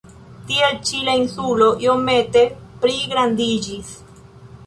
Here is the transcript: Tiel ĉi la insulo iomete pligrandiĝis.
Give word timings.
Tiel 0.45 0.77
ĉi 0.89 1.01
la 1.09 1.13
insulo 1.23 1.67
iomete 1.83 2.43
pligrandiĝis. 2.85 3.93